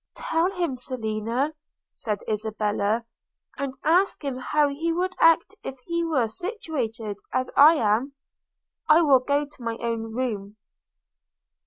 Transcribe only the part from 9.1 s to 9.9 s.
go to my